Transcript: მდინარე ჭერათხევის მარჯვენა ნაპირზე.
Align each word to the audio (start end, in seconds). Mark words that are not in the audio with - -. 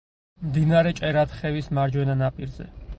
მდინარე 0.45 0.95
ჭერათხევის 1.01 1.71
მარჯვენა 1.81 2.21
ნაპირზე. 2.27 2.73